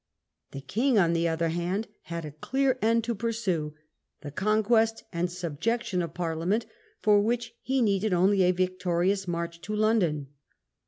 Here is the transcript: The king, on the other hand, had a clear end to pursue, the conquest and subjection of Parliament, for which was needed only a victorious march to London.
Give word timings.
The 0.49 0.61
king, 0.61 0.97
on 0.97 1.13
the 1.13 1.27
other 1.27 1.49
hand, 1.49 1.87
had 2.05 2.25
a 2.25 2.31
clear 2.31 2.79
end 2.81 3.03
to 3.03 3.13
pursue, 3.13 3.75
the 4.21 4.31
conquest 4.31 5.03
and 5.13 5.31
subjection 5.31 6.01
of 6.01 6.15
Parliament, 6.15 6.65
for 7.03 7.21
which 7.21 7.53
was 7.69 7.81
needed 7.83 8.11
only 8.11 8.41
a 8.41 8.51
victorious 8.51 9.27
march 9.27 9.61
to 9.61 9.75
London. 9.75 10.29